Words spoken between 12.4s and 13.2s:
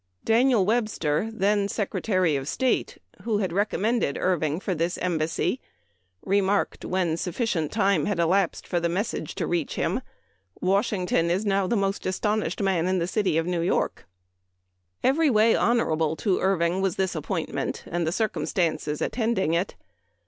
man in the